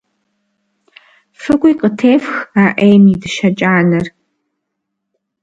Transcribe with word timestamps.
ФыкӀуи 1.41 1.73
къытефх, 1.79 2.35
а 2.63 2.65
Ӏейм 2.77 3.03
и 3.13 3.15
дыщэ 3.21 3.49
кӀанэр! 3.57 4.05